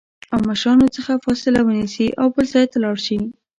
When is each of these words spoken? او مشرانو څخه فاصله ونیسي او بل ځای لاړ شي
او 0.33 0.39
مشرانو 0.49 0.93
څخه 0.95 1.21
فاصله 1.25 1.59
ونیسي 1.63 2.07
او 2.19 2.27
بل 2.35 2.45
ځای 2.53 2.65
لاړ 2.83 2.95
شي 3.05 3.17